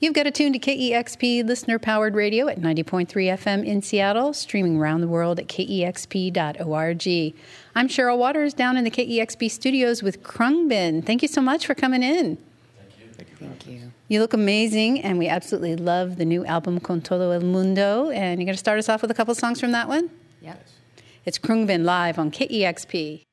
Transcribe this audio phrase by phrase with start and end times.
[0.00, 4.76] You've got a tune to KEXP listener powered radio at 90.3 FM in Seattle, streaming
[4.76, 7.34] around the world at kexp.org.
[7.74, 11.04] I'm Cheryl Waters down in the KEXP studios with Khruangbin.
[11.04, 12.38] Thank you so much for coming in.
[12.76, 13.06] Thank you.
[13.12, 13.36] Thank you.
[13.48, 13.92] Thank you.
[14.06, 18.10] You look amazing, and we absolutely love the new album Con Todo el Mundo.
[18.10, 20.10] And you're going to start us off with a couple songs from that one?
[20.40, 20.58] Yes.
[21.24, 23.24] It's Khruangbin live on KEXP.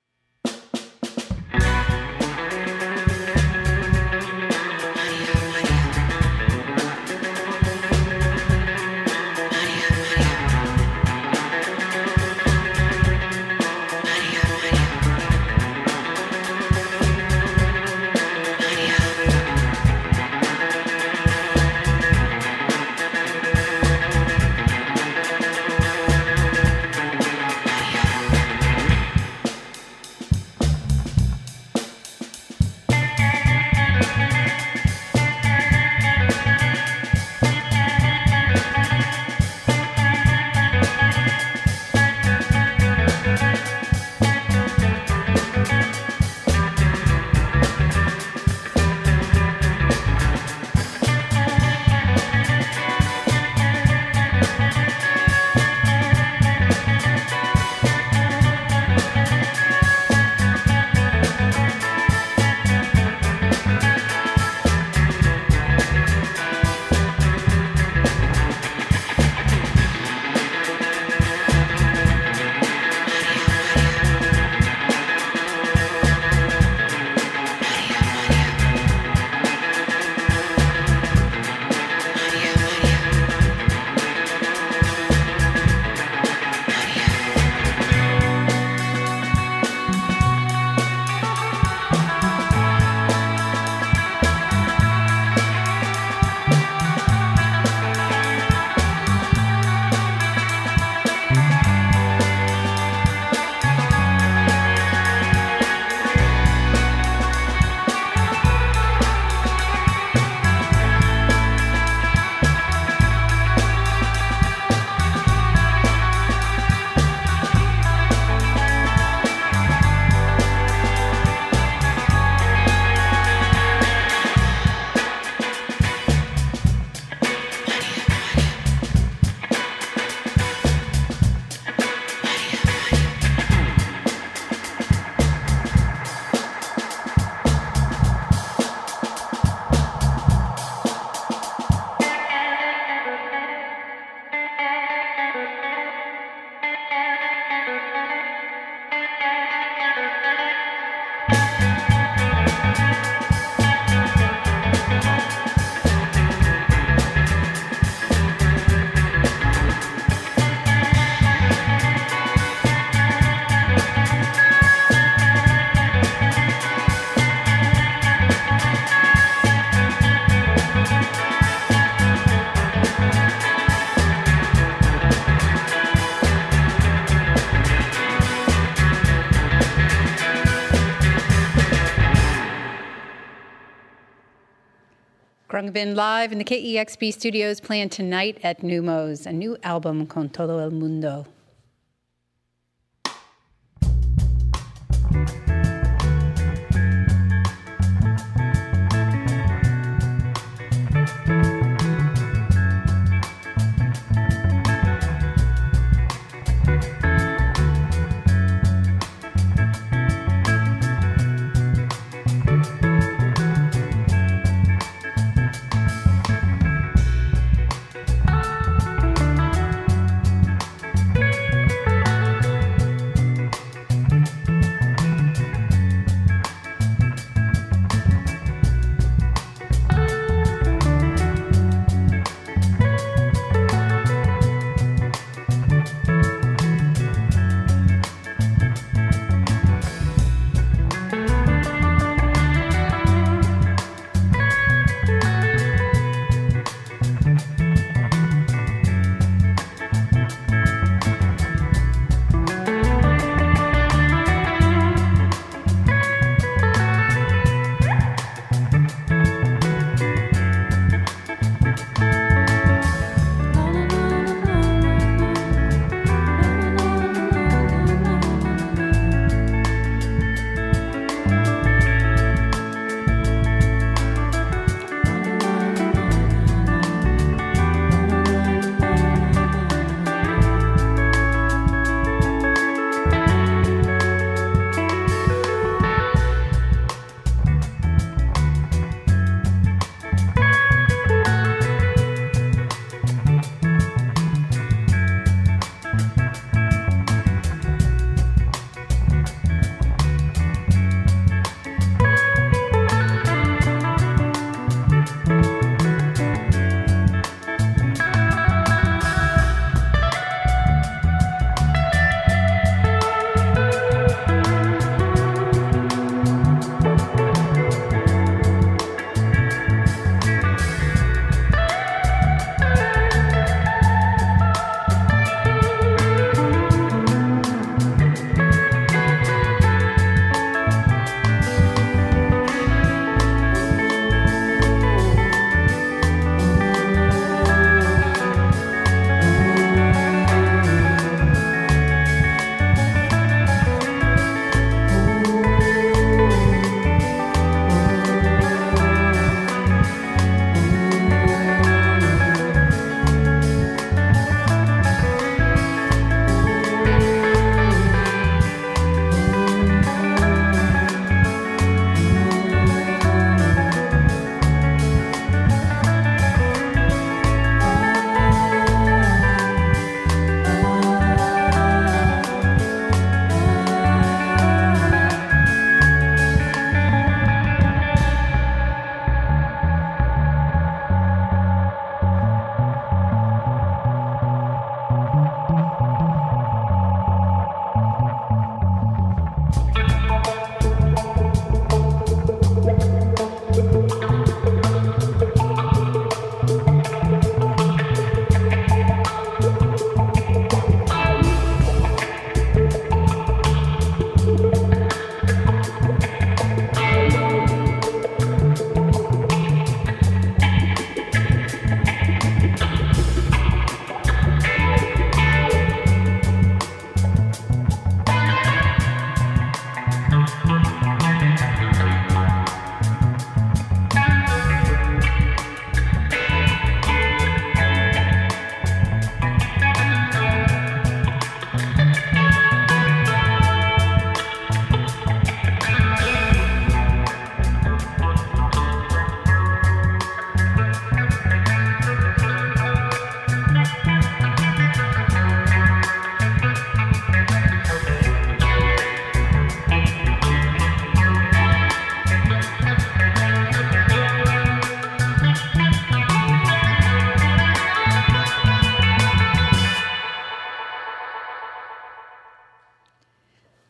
[185.65, 190.59] Khruangbin live in the KEXP studios playing tonight at Neumos, a new album con todo
[190.59, 191.25] el mundo.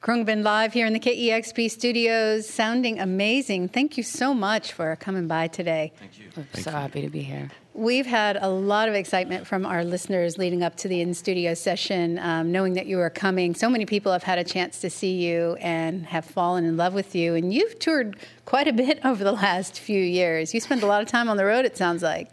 [0.06, 3.70] Khruangbin live here in the KEXP studios, sounding amazing.
[3.70, 5.94] Thank you so much for coming by today.
[5.98, 6.26] Thank you.
[6.38, 6.78] We're Thank so you.
[6.78, 7.50] happy to be here.
[7.74, 11.56] We've had a lot of excitement from our listeners leading up to the in studio
[11.56, 13.56] session, um, knowing that you are coming.
[13.56, 16.94] So many people have had a chance to see you and have fallen in love
[16.94, 17.34] with you.
[17.34, 18.16] And you've toured
[18.46, 20.54] quite a bit over the last few years.
[20.54, 22.30] You spend a lot of time on the road, it sounds like.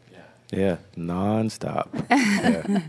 [0.52, 1.88] Yeah, nonstop.
[2.12, 2.82] Yeah.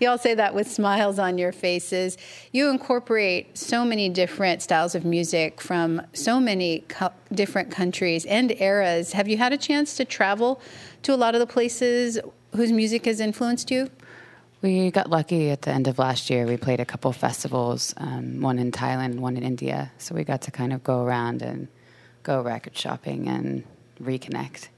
[0.00, 2.18] You all say that with smiles on your faces.
[2.52, 8.50] You incorporate so many different styles of music from so many co- different countries and
[8.60, 9.12] eras.
[9.12, 10.60] Have you had a chance to travel
[11.02, 12.18] to a lot of the places
[12.56, 13.90] whose music has influenced you?
[14.62, 16.46] We got lucky at the end of last year.
[16.46, 19.92] We played a couple festivals, um, one in Thailand, one in India.
[19.98, 21.68] So we got to kind of go around and
[22.22, 23.64] go record shopping and
[24.02, 24.68] reconnect.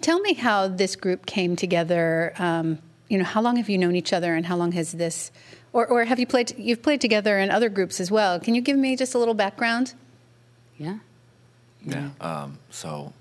[0.00, 2.32] Tell me how this group came together.
[2.38, 2.78] Um,
[3.08, 5.30] you know, how long have you known each other, and how long has this,
[5.72, 6.54] or, or have you played?
[6.58, 8.38] You've played together in other groups as well.
[8.38, 9.94] Can you give me just a little background?
[10.76, 10.98] Yeah.
[11.84, 12.10] Yeah.
[12.20, 13.12] Um, so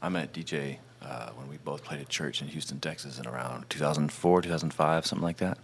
[0.00, 3.68] I met DJ uh, when we both played at church in Houston, Texas, in around
[3.70, 5.58] 2004, 2005, something like that.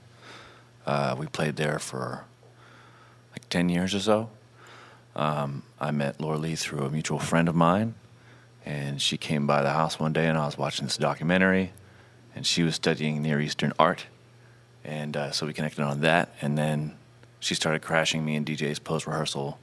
[0.87, 2.25] Uh, we played there for
[3.32, 4.30] like 10 years or so.
[5.14, 7.94] Um, I met Laura Lee through a mutual friend of mine,
[8.64, 11.73] and she came by the house one day, and I was watching this documentary,
[12.35, 14.07] and she was studying Near Eastern art,
[14.85, 16.97] and uh, so we connected on that, and then
[17.40, 19.59] she started crashing me and DJ's post rehearsal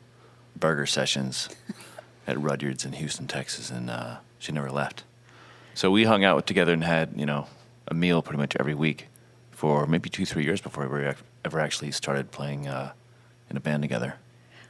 [0.56, 1.50] burger sessions
[2.28, 5.04] at Rudyard's in Houston, Texas, and uh, she never left.
[5.74, 7.48] So we hung out together and had you know
[7.88, 9.08] a meal pretty much every week
[9.52, 11.12] for maybe two, three years before we
[11.46, 12.94] ever actually started playing uh,
[13.50, 14.16] in a band together.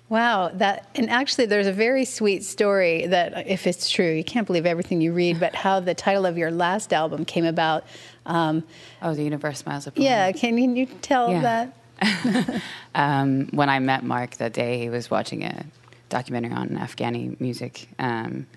[0.09, 4.47] Wow, that and actually, there's a very sweet story that, if it's true, you can't
[4.47, 5.39] believe everything you read.
[5.39, 7.83] But how the title of your last album came about.
[8.25, 8.63] Um,
[9.01, 11.69] Oh, the universe smiles upon yeah, can you tell Yeah.
[12.01, 12.61] that?
[12.95, 15.63] Um, when I met Mark that day, he was watching a
[16.09, 17.87] documentary on Afghani music.
[17.99, 18.47] Um,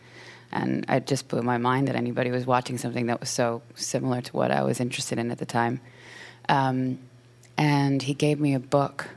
[0.50, 4.20] and it just blew my mind that anybody was watching something that was so similar
[4.22, 5.80] to what I was interested in at the time.
[6.48, 6.98] Um,
[7.58, 9.10] and he gave me a book,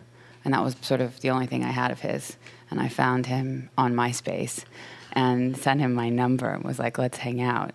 [0.46, 2.38] and that was sort of the only thing I had of his.
[2.72, 4.64] And I found him on MySpace
[5.12, 7.72] and sent him my number and was like, let's hang out.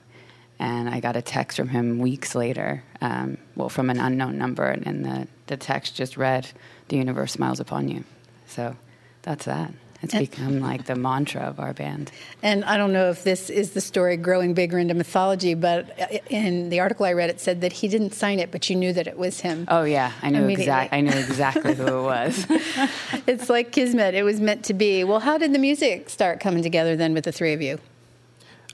[0.58, 4.66] And I got a text from him weeks later, um, well, from an unknown number,
[4.66, 6.48] and, and the, the text just read,
[6.88, 8.04] The universe smiles upon you.
[8.46, 8.76] So
[9.22, 9.72] that's that.
[10.02, 12.10] It's And- become like the mantra of our band.
[12.42, 16.70] And I don't know if this is the story growing bigger into mythology, but in
[16.70, 19.06] the article I read, it said that he didn't sign it, but you knew that
[19.06, 19.66] it was him.
[19.68, 20.62] Oh yeah, I knew Immediately.
[20.64, 20.92] exact.
[20.94, 22.46] I knew exactly who it was.
[23.26, 25.04] It's like kismet; it was meant to be.
[25.04, 27.78] Well, how did the music start coming together then with the three of you?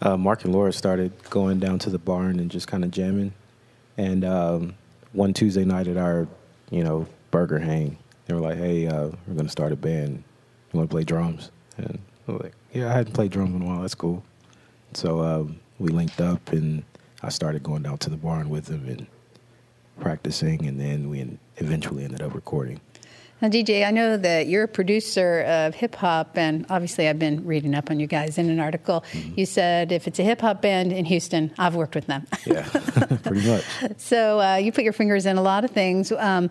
[0.02, 3.32] uh, Mark and Laura started going down to the barn and just kind of jamming.
[3.96, 4.74] And um,
[5.12, 6.28] one Tuesday night at our,
[6.70, 10.22] you know, burger hang, they were like, "Hey, uh, we're gonna start a band.
[10.76, 13.62] You want to play drums?" And I was like, "Yeah, I hadn't played drums in
[13.62, 13.80] a while.
[13.80, 14.22] That's cool."
[14.92, 16.82] So um, we linked up, and
[17.22, 19.06] I started going down to the barn with him and
[20.00, 22.80] practicing, and then we eventually ended up recording.
[23.40, 27.44] Now, DJ, I know that you're a producer of hip hop, and obviously, I've been
[27.46, 29.02] reading up on you guys in an article.
[29.34, 32.26] You said if it's a hip hop band in Houston, I've worked with them.
[32.46, 32.68] Yeah,
[33.24, 33.64] pretty much.
[33.98, 36.12] so uh, you put your fingers in a lot of things.
[36.12, 36.50] Um,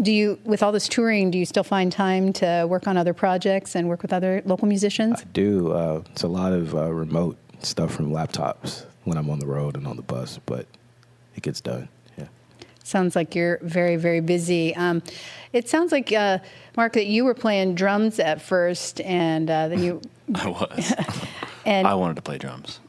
[0.00, 3.14] do you, with all this touring, do you still find time to work on other
[3.14, 5.20] projects and work with other local musicians?
[5.20, 5.72] I do.
[5.72, 9.76] Uh, it's a lot of uh, remote stuff from laptops when I'm on the road
[9.76, 10.66] and on the bus, but
[11.36, 11.88] it gets done.
[12.18, 12.26] Yeah.
[12.82, 14.74] Sounds like you're very, very busy.
[14.74, 15.02] Um,
[15.52, 16.38] it sounds like, uh,
[16.76, 20.00] Mark, that you were playing drums at first, and uh, then you
[20.34, 20.92] I was.
[21.66, 22.80] and I wanted to play drums.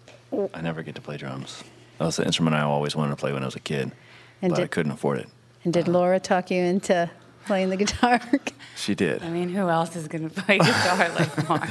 [0.54, 1.64] I never get to play drums.
[1.98, 3.92] That was the instrument I always wanted to play when I was a kid,
[4.42, 5.30] And but I couldn't afford it.
[5.66, 7.10] And did Laura talk you into
[7.46, 8.22] playing the guitar?
[8.78, 9.24] She did.
[9.24, 11.70] I mean, who else is going to play guitar like Mark?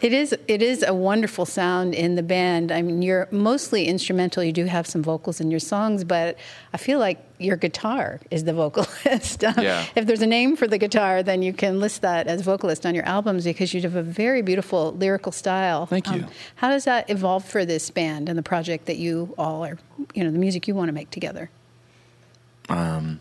[0.00, 2.72] It is it is a wonderful sound in the band.
[2.72, 4.42] I mean, you're mostly instrumental.
[4.42, 6.38] You do have some vocals in your songs, but
[6.72, 9.44] I feel like your guitar is the vocalist.
[9.44, 9.84] Um, Yeah.
[9.94, 12.94] if there's a name for the guitar, then you can list that as vocalist on
[12.94, 15.84] your albums because you have a very beautiful lyrical style.
[15.86, 16.22] Thank you.
[16.24, 19.78] Um, how does that evolve for this band and the project that you all are,
[20.14, 21.50] you know, the music you want to make together?
[22.68, 23.20] Um,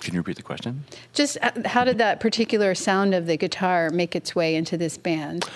[0.00, 0.84] can you repeat the question?
[1.12, 4.98] Just uh, how did that particular sound of the guitar make its way into this
[4.98, 5.48] band?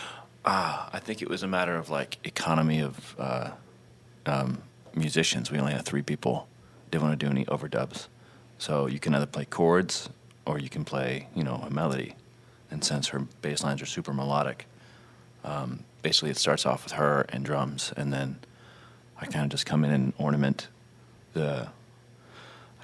[0.44, 3.50] Ah, I think it was a matter of like economy of uh,
[4.26, 4.62] um,
[4.94, 5.50] musicians.
[5.50, 6.46] We only had three people.
[6.90, 8.06] Didn't want to do any overdubs,
[8.58, 10.08] so you can either play chords
[10.46, 12.14] or you can play, you know, a melody.
[12.70, 14.66] And since her bass lines are super melodic,
[15.44, 18.38] um, basically it starts off with her and drums, and then
[19.20, 20.68] I kind of just come in and ornament
[21.32, 21.68] the,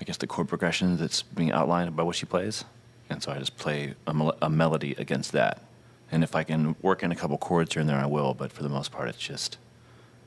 [0.02, 2.64] I guess, the chord progression that's being outlined by what she plays,
[3.08, 5.62] and so I just play a, mel- a melody against that.
[6.10, 8.34] And if I can work in a couple chords here and there, I will.
[8.34, 9.58] But for the most part, it's just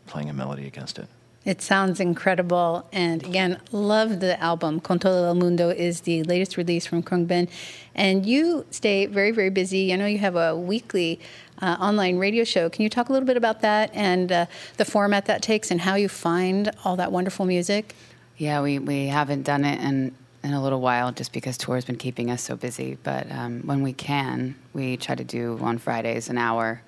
[0.07, 1.09] playing a melody against it.
[1.43, 2.87] It sounds incredible.
[2.93, 4.79] And again, love the album.
[4.79, 7.49] Con todo el mundo is the latest release from Khruangbin.
[7.93, 9.91] And you stay very, very busy.
[9.91, 11.19] I know you have a weekly
[11.61, 12.69] uh, online radio show.
[12.69, 14.45] Can you talk a little bit about that and uh,
[14.77, 17.93] the format that takes and how you find all that wonderful music?
[18.37, 20.13] Yeah, we, we haven't done it in,
[20.43, 22.97] in a little while just because tour's been keeping us so busy.
[23.01, 26.81] But um, when we can, we try to do on Fridays an hour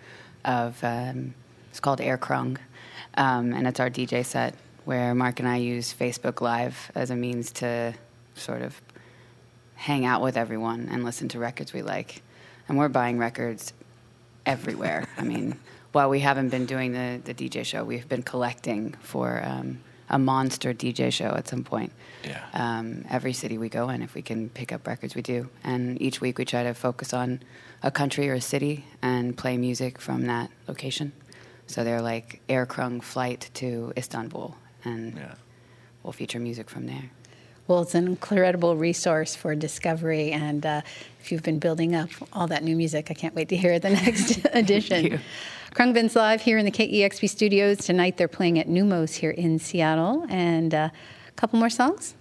[0.43, 1.33] of, um,
[1.69, 2.57] it's called Air Khruang
[3.15, 7.15] um, and it's our DJ set where Mark and I use Facebook Live as a
[7.15, 7.93] means to
[8.35, 8.81] sort of
[9.75, 12.21] hang out with everyone and listen to records we like.
[12.67, 13.71] And we're buying records
[14.45, 15.07] everywhere.
[15.17, 15.57] I mean,
[15.93, 20.17] while we haven't been doing the, the DJ show, we've been collecting for um, a
[20.17, 21.91] monster DJ show at some point.
[22.23, 22.43] Yeah.
[22.53, 25.49] Um, every city we go in, if we can pick up records, we do.
[25.63, 27.41] And each week we try to focus on
[27.83, 31.11] a country or a city and play music from that location.
[31.67, 35.35] So they're like Air Khruang flight to Istanbul, and Yeah.
[36.03, 37.11] we'll feature music from there.
[37.67, 40.31] Well, it's an incredible resource for discovery.
[40.31, 40.81] And uh,
[41.19, 43.89] if you've been building up all that new music, I can't wait to hear the
[44.05, 45.19] next edition.
[45.77, 45.85] You.
[45.85, 47.77] Khruangbin's live here in the KEXP studios.
[47.79, 50.25] Tonight they're playing at Neumos here in Seattle.
[50.29, 50.89] And uh,
[51.27, 52.15] a couple more songs.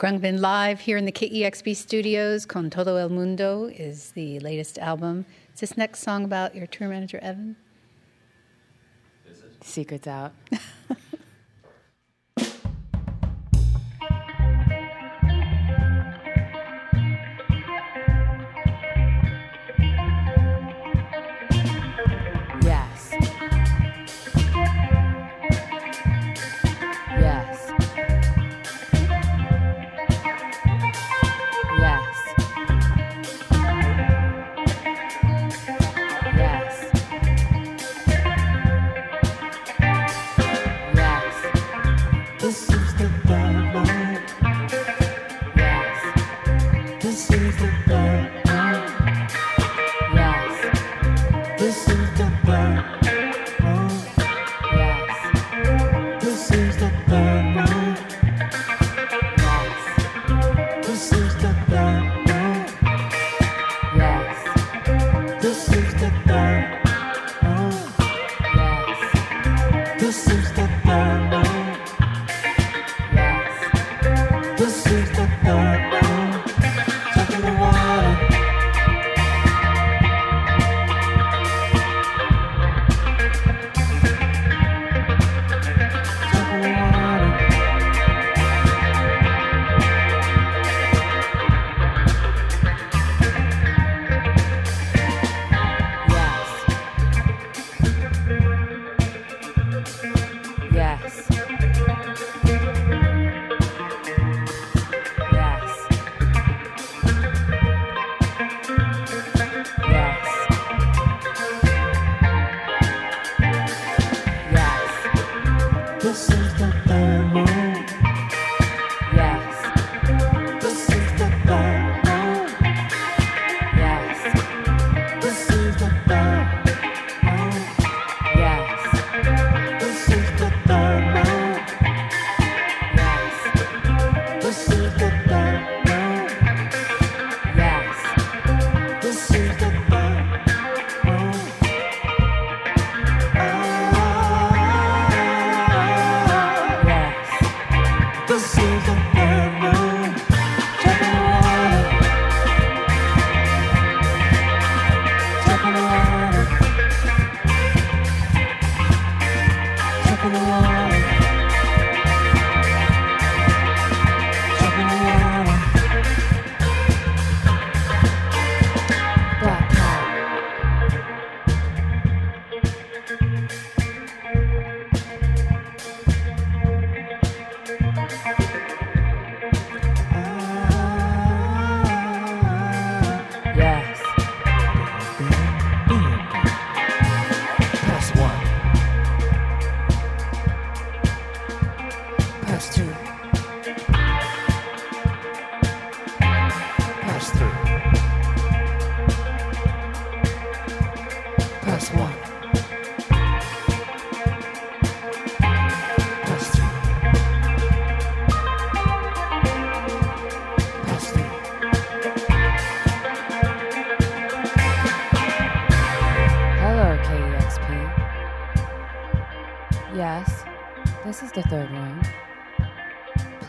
[0.00, 2.46] Khruangbin Live here in the KEXP studios.
[2.46, 5.26] Con Todo El Mundo is the latest album.
[5.52, 7.54] Is this next song about your tour manager, Evan?
[9.60, 10.32] Secret's out.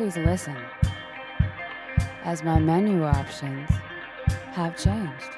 [0.01, 0.57] please listen,
[2.23, 3.69] as my menu options
[4.51, 5.29] have changed.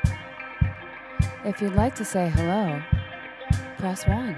[1.44, 2.82] If you'd like to say hello,
[3.78, 4.38] press 1.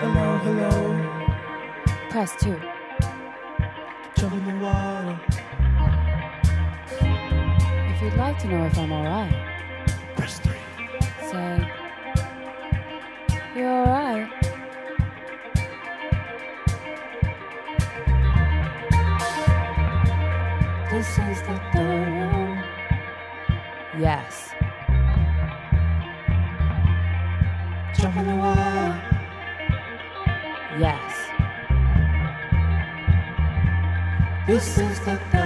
[0.00, 1.30] Hello, hello.
[2.10, 2.60] Press 2.
[4.18, 5.18] Jump in the water.
[7.94, 9.32] If you'd like to know if I'm alright,
[10.14, 10.52] Press 3.
[11.30, 11.72] say,
[13.56, 14.35] You're alright.
[23.98, 24.50] Yes.
[27.98, 29.00] Jump the.
[30.78, 31.30] Yes.
[34.46, 35.45] This is the.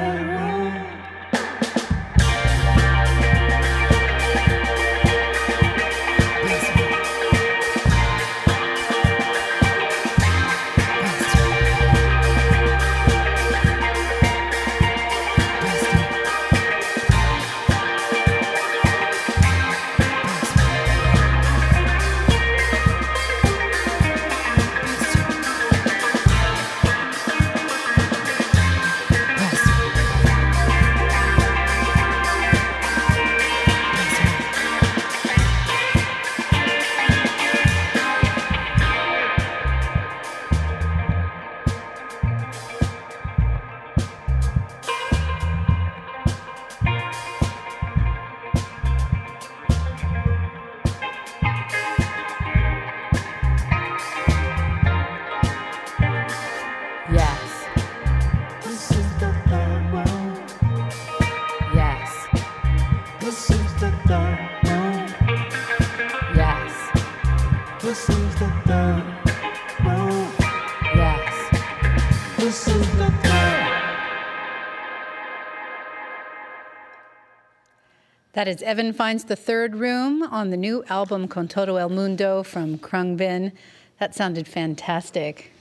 [78.41, 82.43] That is Evan Finds the Third Room on the new album Con Todo El Mundo
[82.43, 83.53] from Khruangbin.
[83.99, 85.53] That sounded fantastic.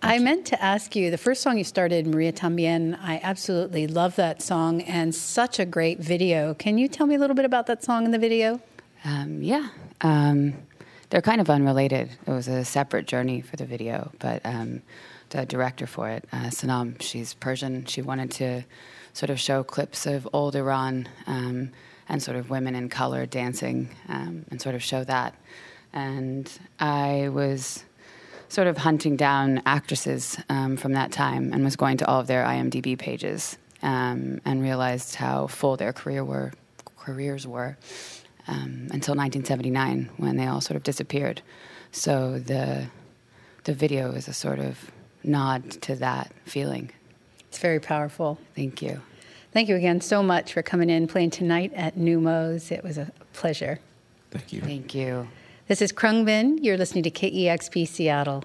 [0.00, 2.98] I meant to ask you the first song you started, Maria Tambien.
[3.02, 6.54] I absolutely love that song and such a great video.
[6.54, 8.62] Can you tell me a little bit about that song and the video?
[9.04, 9.68] Um, yeah.
[10.00, 10.54] Um,
[11.10, 12.12] they're kind of unrelated.
[12.26, 14.80] It was a separate journey for the video, but um,
[15.28, 17.84] the director for it, uh, Sanam, she's Persian.
[17.84, 18.64] She wanted to
[19.12, 21.72] sort of show clips of old Iran um,
[22.12, 25.34] and sort of women in color dancing um, and sort of show that.
[25.94, 27.84] And I was
[28.50, 32.26] sort of hunting down actresses um, from that time and was going to all of
[32.26, 36.52] their IMDb pages um, and realized how full their career were,
[36.98, 37.78] careers were
[38.46, 41.40] um, until 1979 when they all sort of disappeared.
[41.92, 42.88] So the
[43.64, 44.90] the video is a sort of
[45.22, 46.90] nod to that feeling.
[47.48, 48.38] It's very powerful.
[48.56, 49.00] Thank you.
[49.52, 52.72] Thank you again so much for coming in, playing tonight at Neumos.
[52.72, 53.80] It was a pleasure.
[54.30, 54.60] Thank you.
[54.62, 55.28] Thank you.
[55.68, 56.60] This is Khruangbin.
[56.62, 58.44] You're listening to KEXP Seattle.